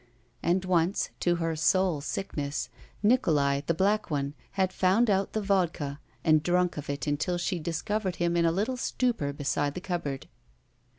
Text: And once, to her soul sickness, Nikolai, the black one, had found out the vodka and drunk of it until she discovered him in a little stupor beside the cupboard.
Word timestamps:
And 0.41 0.65
once, 0.65 1.11
to 1.19 1.35
her 1.35 1.55
soul 1.55 2.01
sickness, 2.01 2.69
Nikolai, 3.03 3.61
the 3.67 3.75
black 3.75 4.09
one, 4.09 4.33
had 4.53 4.73
found 4.73 5.11
out 5.11 5.33
the 5.33 5.43
vodka 5.43 5.99
and 6.23 6.41
drunk 6.41 6.75
of 6.75 6.89
it 6.89 7.05
until 7.05 7.37
she 7.37 7.59
discovered 7.59 8.15
him 8.15 8.35
in 8.35 8.43
a 8.45 8.51
little 8.51 8.77
stupor 8.77 9.31
beside 9.31 9.75
the 9.75 9.79
cupboard. 9.81 10.27